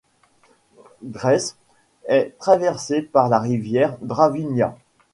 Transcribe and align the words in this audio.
Zreče 1.05 1.57
est 2.07 2.33
traversée 2.39 3.03
par 3.03 3.29
la 3.29 3.37
rivière 3.37 3.99
Dravinja. 4.01 4.75